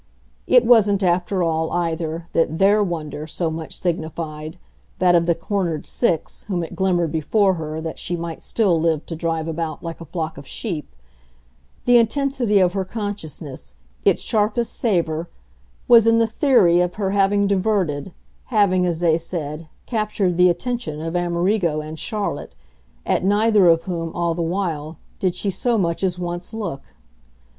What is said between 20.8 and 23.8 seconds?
of Amerigo and Charlotte, at neither